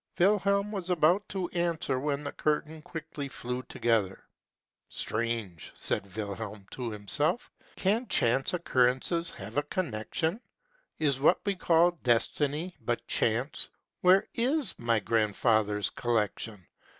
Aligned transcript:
''Wilhelm 0.17 0.71
was 0.71 0.89
about 0.89 1.29
to 1.29 1.47
answer, 1.49 1.99
when 1.99 2.23
the 2.23 2.31
curtain 2.31 2.81
quickly 2.81 3.27
flew 3.27 3.61
together." 3.61 4.23
Strange!" 4.89 5.71
said 5.75 6.15
Wilhelm 6.15 6.65
to 6.71 6.89
himself:" 6.89 7.51
can 7.75 8.07
chance 8.07 8.51
occurrences 8.55 9.29
have 9.29 9.57
a 9.57 9.61
connection? 9.69 10.41
Is 10.97 11.21
what 11.21 11.39
we 11.45 11.53
call 11.55 11.91
Destiny 12.01 12.75
but 12.81 13.05
Chance? 13.05 13.69
Where 13.99 14.27
is 14.33 14.73
my 14.79 14.99
grandfather's 14.99 15.91
collection? 15.91 16.65